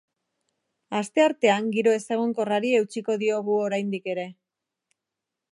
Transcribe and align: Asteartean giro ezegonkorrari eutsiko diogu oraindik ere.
Asteartean 0.99 1.67
giro 1.75 1.93
ezegonkorrari 1.97 2.73
eutsiko 2.81 3.21
diogu 3.25 3.61
oraindik 3.69 4.13
ere. 4.15 4.29